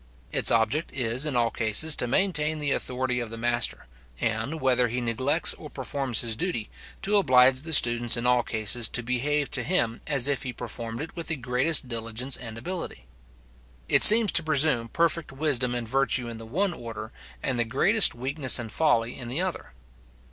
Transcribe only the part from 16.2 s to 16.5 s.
in the